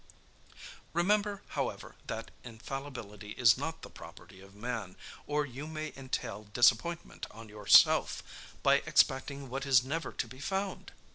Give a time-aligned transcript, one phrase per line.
[0.93, 4.95] "Remember, however, that infallibility is not the property of man,
[5.27, 8.23] or you may entail disappointment on yourself,
[8.63, 10.91] by expecting what is never to be found.